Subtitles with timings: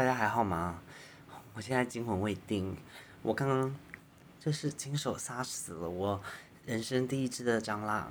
[0.00, 0.80] 大家还好吗？
[1.52, 2.74] 我现在惊魂未定，
[3.20, 3.76] 我刚刚
[4.38, 6.18] 就是亲手杀死了我
[6.64, 8.10] 人生第一只的蟑螂，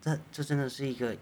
[0.00, 1.16] 这这真的是一个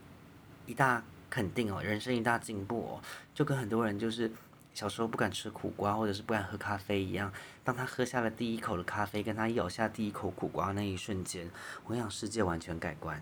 [0.64, 3.02] 一大肯定哦，人生一大进步哦，
[3.34, 4.32] 就跟很多人就是
[4.72, 7.30] 小时候不敢吃苦瓜或者是不敢喝咖啡一样，
[7.62, 11.50] 当他喝下了第一口的咖啡，跟他咬下第一口苦瓜那一瞬间，
[11.84, 13.20] 我想世界完全改观，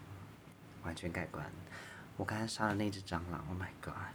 [0.84, 1.44] 完全改观。
[2.16, 4.14] 我刚才杀了那只蟑螂，Oh my god！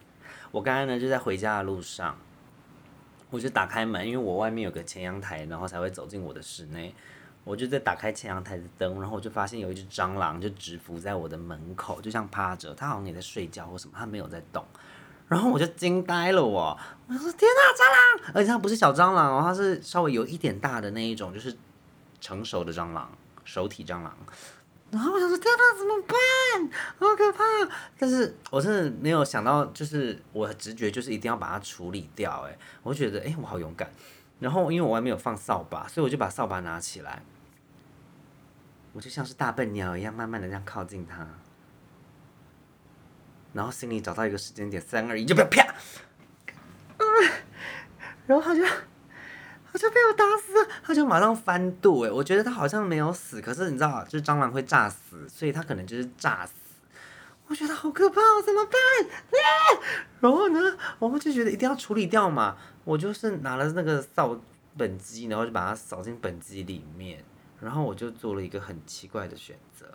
[0.51, 2.17] 我刚刚呢就在回家的路上，
[3.29, 6.93] 我就打开门，因为我外面有个前阳台，然后才会走进我的室内。
[7.43, 14.65] 我就在打开前阳台的灯，然后我就发现有一只蟑螂就直伏在我的门口，就像趴着，它好像也在睡觉或什么，它没有在动。
[15.27, 16.75] 然后我就惊呆了，我
[17.07, 18.31] 我说天哪，蟑螂！
[18.33, 21.55] 而且它不是小蟑螂哦，它是稍微有一点大的那一种，就是
[22.19, 23.11] 成熟的蟑螂，
[23.43, 24.15] 手体蟑螂。
[24.89, 26.17] 然后我想说，天哪，怎么办？
[26.97, 27.43] 好可怕！
[27.97, 32.47] 但是我真的没有想到，就是我的直觉就是一定要把它处理掉。
[32.47, 33.89] 哎，我觉得，哎，我好勇敢。
[34.39, 37.23] 然后因为我还没有放扫把，所以我就把扫把拿起来，
[38.93, 41.27] 我就像是大笨鸟一样，慢慢的这样靠近它。
[43.53, 45.75] 然后心里找到一个时间点，三二一，就不要啪！
[48.27, 48.61] 然后他就。
[49.71, 56.53] 他就被我打死了，他就马上翻肚哎，我觉得他好像没有死，可是你知道，就是蟑螂会炸死，所以他可能就是炸死。
[57.47, 58.73] 我觉得好可怕，怎么办？
[60.19, 60.59] 然后呢，
[60.99, 62.57] 我们就觉得一定要处理掉嘛。
[62.83, 64.39] 我就是拿了那个扫
[64.77, 67.23] 本机，然后就把它扫进本机里面，
[67.59, 69.85] 然后我就做了一个很奇怪的选择，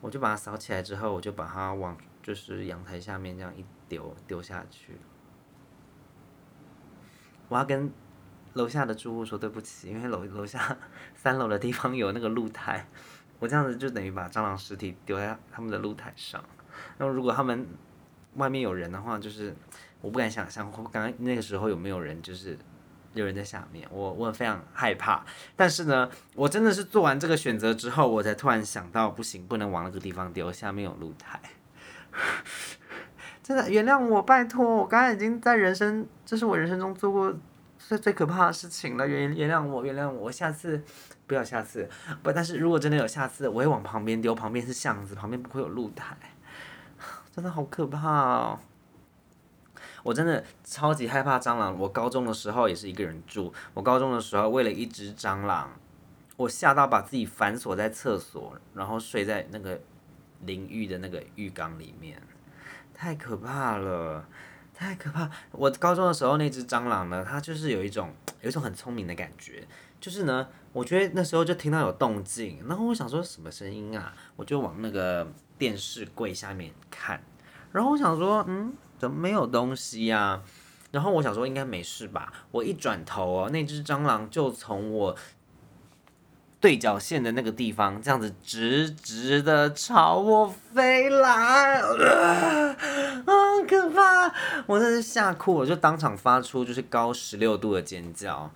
[0.00, 4.98] 我就把它扫起来之后，我就把它往就是阳台下面这样一丢丢下去。
[7.48, 7.92] 我要跟。
[8.54, 10.76] 楼下的住户说对不起，因为楼楼下
[11.14, 12.86] 三楼的地方有那个露台，
[13.42, 16.40] 我这样子就等于把蟑螂尸体丢在他们的露台上。
[16.96, 17.66] 那么如果他们
[18.36, 19.52] 外面有人的话，就是
[20.00, 22.56] 我不敢想象，刚刚那个时候有没有人，就是
[23.14, 25.24] 有人在下面，我我非常害怕。
[25.56, 31.40] 但是呢，我真的是做完这个选择之后，我才突然想到，不行，不能往那个地方丢，下面有露台。
[33.42, 37.34] 真的原谅我，拜托，我刚刚已经在人生，这是我人生中做过。
[37.88, 40.82] 是最可怕的事情了，原原谅我，原谅我，下次
[41.26, 41.88] 不要下次
[42.22, 46.16] 不，但是如果真的有下次，我会往旁边丢，旁边是巷子，旁边不会有露台，
[47.34, 48.58] 真的好可怕哦！
[50.04, 51.78] 我真的超级害怕蟑螂。
[51.78, 55.70] 我高中的时候也是一个人住，我高中的时候为了一只蟑螂，
[56.36, 59.80] 我吓到把自己反锁在厕所，然后睡在那个
[60.40, 62.20] 淋浴的那个浴缸里面，
[62.94, 64.26] 太可怕了。
[64.82, 65.30] 太可怕！
[65.52, 69.64] 我高中的时候那只蟑螂呢，它就是有一种有一种很聪明的感觉，
[70.00, 77.22] 就是呢，我觉得那时候就听到有动静，然后我想说什么声音啊，我就往那个电视柜下面看，
[77.70, 80.42] 然后我想说，嗯，怎么没有东西呀？
[80.90, 85.16] 然后我想说应该没事吧，我一转头哦，那只蟑螂就从我。
[86.60, 92.76] 对角线的那个地方，这样子直直的朝我飞来，啊，
[94.66, 98.50] 我真是吓哭，我就当场发出就是高十六度的尖叫，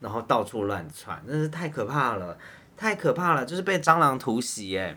[0.00, 2.36] 然后到处乱窜，真是太可怕了，
[2.76, 4.96] 太可怕了，就是被蟑螂突袭耶！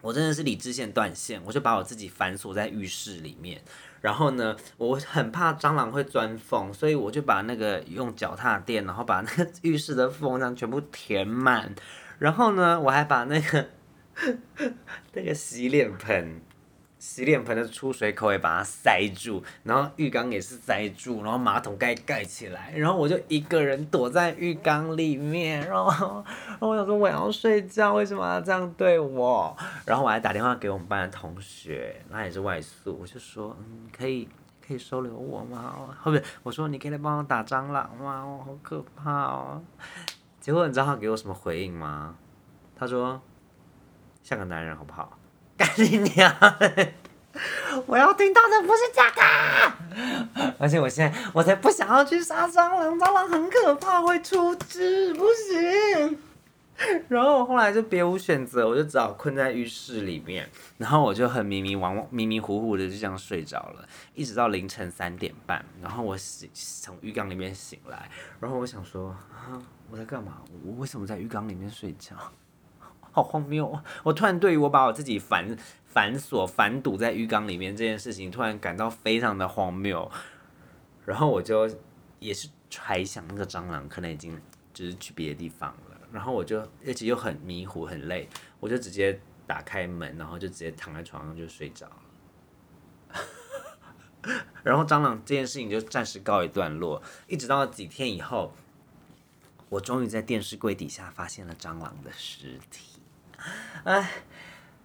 [0.00, 3.60] 我真的是理智线断线，我就把我自己反锁在浴室里面。
[4.00, 11.74] 然后呢，我很怕蟑螂会钻缝，所以我就把那个用脚踏垫，然后把那个 浴室的缝这样全部填满。
[12.20, 13.66] 然后呢，我还把那个
[15.12, 16.40] 那个洗脸盆。
[16.98, 29.56] 洗脸盆的出水口也把它塞住，然后浴缸也是塞住，然后马桶盖盖起来，然后我就一个人躲在浴缸里面，然后，然后我想说我要睡觉，为什么要这样对我？
[29.86, 34.28] 然后我还打电话给我们班的同学，那也是外宿，我就说，嗯，可以
[34.66, 35.96] 可以收留我吗？
[36.00, 38.24] 后面我说你可以来帮我打蟑螂吗？
[38.24, 39.62] 我好可怕哦。
[40.40, 42.16] 结果你知道他给我什么回应吗？
[42.74, 43.20] 他说，
[44.22, 45.16] 像个男人好不好？
[45.78, 46.34] 你娘！
[47.86, 56.18] 我要听到的不是这个，而且我现在我才不想要去杀蟑螂，蟑螂很可怕，会出汁，不行。
[57.08, 68.08] 然后我后来就别无选择，我就只好困在浴室里面，然后我就很迷迷惘惘、迷迷糊糊的就这样睡着了，一直到凌晨三点半，然后我醒从浴缸里面醒来，
[68.40, 69.60] 然后我想说啊，
[69.90, 70.38] 我在干嘛？
[70.64, 72.14] 我为什么在浴缸里面睡觉？
[73.18, 73.82] 好荒谬！
[74.04, 75.56] 我突然对于我把我自己反
[75.86, 80.08] 反锁反堵在浴缸里面这件事情，突然感到非常的荒谬。
[81.04, 81.68] 然后我就
[82.20, 84.40] 也是揣想那个蟑螂可能已经
[84.72, 85.98] 就是去别的地方了。
[86.12, 88.28] 然后我就而且又很迷糊很累，
[88.60, 91.92] 我就直接打开门，然后就直接躺在床上就睡着了。
[94.62, 98.52] 然后蟑螂这件事情就暂时告一段落，一直到几天以后，
[99.70, 103.00] 我终于在电视柜底下发现了蟑螂的尸体。
[103.84, 104.10] 哎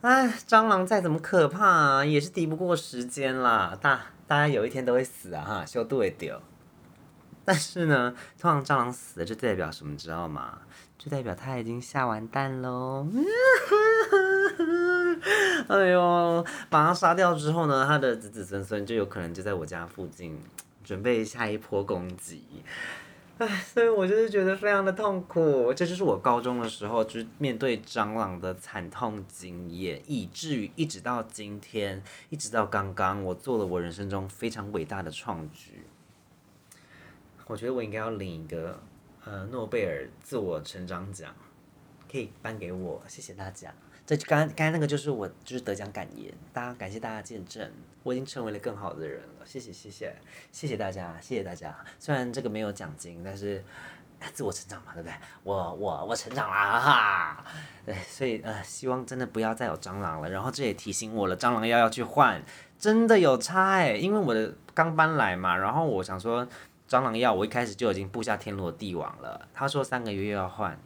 [0.01, 3.77] 哎，蟑螂再怎么可怕，也是敌不过时间啦。
[3.81, 6.39] 大大家有一天都会死啊哈，修都会丢。
[7.45, 10.59] 但是呢，通常蟑螂死了就代表什么，知道吗？
[10.97, 13.05] 就代表它已经下完蛋喽。
[15.67, 20.39] 哎呦，把它杀掉之后呢，它的子子孙孙就有可能就在我家附近
[20.83, 22.45] 准备下一波攻击。
[23.39, 25.73] 唉，所以我就是觉得非常的痛苦。
[25.73, 35.83] 这就是我高中的时候就是面对蟑螂的惨痛经验，以至于一直到今天，一直到刚刚，我做了我人生中非常伟大的创举。
[37.47, 38.79] 我觉得我应该要领一个
[39.25, 41.33] 呃诺贝尔自我成长奖，
[42.09, 43.73] 可以颁给我，谢谢大家。
[44.05, 47.71] 这刚刚才那个就是我就是得奖感言，大家感谢大家见证，
[48.03, 50.13] 我已经成为了更好的人了，谢谢谢谢
[50.51, 51.73] 谢谢大家谢谢大家。
[51.97, 53.63] 虽然这个没有奖金，但是
[54.33, 55.15] 自我成长嘛，对不对？
[55.43, 57.45] 我我我成长啦哈，
[57.85, 60.29] 对，所以呃希望真的不要再有蟑螂了。
[60.29, 62.43] 然后这也提醒我了，蟑螂药要去换，
[62.77, 66.45] 真的有差哎，因为我的刚搬来嘛，然后我想说
[66.89, 69.47] 蟑螂药，我一开始就已经布下天罗地网了。
[69.53, 70.77] 他说三个月又要换。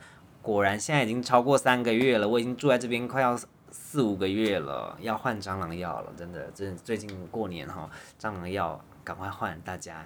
[0.53, 3.37] 果然，现在已经超过三个月了，我已经住在这边快要
[3.69, 10.05] 四五个月了，要换蟑螂药了，真的，真最近过年哈，蟑螂药赶快换，大家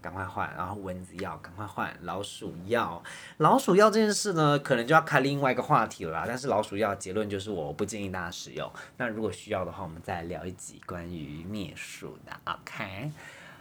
[0.00, 3.02] 赶快换，然后蚊子药赶快换，老鼠药，
[3.38, 13.10] 老鼠药这件事呢，可能就要开另外一个话题了，但是老鼠药结论就是我不建议大家使用，那如果需要的话，我们再聊一集关于灭鼠的，OK？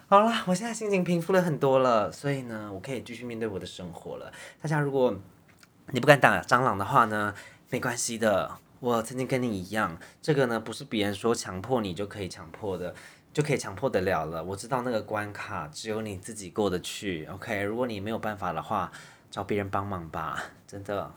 [0.08, 4.32] 好了，我现在心情平复了很多了，所以呢，我可以继续面对我的生活了。
[4.62, 5.12] 大家如果
[5.92, 7.34] 你不敢打蟑螂的话呢？
[7.70, 12.94] 没关系的，我曾经跟你一样，这个呢不是别人说强迫你就可以强迫的，
[13.34, 14.44] 就可以强迫得了了。
[14.44, 17.62] 我知道那个关卡只有你自己过得去，OK？
[17.64, 18.92] 如果你没有办法的话，
[19.30, 21.12] 找别人帮忙吧，真的。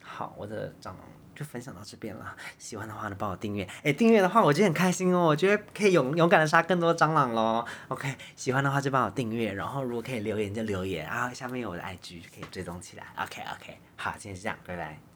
[0.00, 0.98] 好，我的蟑螂。
[1.34, 7.64] 就分享到这边了，喜欢的话呢帮我订阅，哎，订阅的话我就很开心哦，我觉得可以勇勇敢的杀更多蟑螂喽。
[7.88, 13.04] OK，喜欢的话就帮我订阅，然后如果可以留言就留言然后，下面有我的 IG 就可以追踪起来。
[13.16, 15.13] OK OK，好，今天是这样，拜拜。